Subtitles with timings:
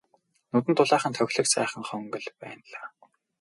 [0.51, 2.85] Нүдэнд дулаахан тохилог сайхан хонгил байлаа.